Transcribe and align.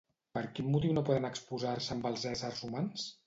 Per 0.37 0.41
quin 0.59 0.71
motiu 0.75 0.95
no 0.97 1.03
poden 1.09 1.29
esposar-se 1.29 1.93
amb 1.97 2.09
els 2.13 2.25
éssers 2.33 2.65
humans? 2.69 3.05